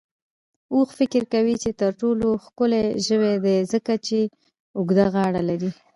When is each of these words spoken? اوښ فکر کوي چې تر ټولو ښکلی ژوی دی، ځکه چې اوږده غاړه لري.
اوښ 0.73 0.89
فکر 0.99 1.23
کوي 1.33 1.55
چې 1.63 1.69
تر 1.81 1.91
ټولو 2.01 2.27
ښکلی 2.45 2.83
ژوی 3.05 3.33
دی، 3.45 3.57
ځکه 3.71 3.93
چې 4.05 4.17
اوږده 4.77 5.05
غاړه 5.13 5.41
لري. 5.49 5.71